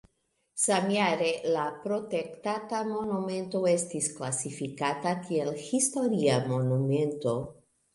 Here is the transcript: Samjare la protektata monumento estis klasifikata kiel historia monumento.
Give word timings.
Samjare 0.61 1.27
la 1.57 1.65
protektata 1.83 2.81
monumento 2.95 3.63
estis 3.75 4.11
klasifikata 4.19 5.17
kiel 5.31 5.57
historia 5.71 6.45
monumento. 6.53 7.43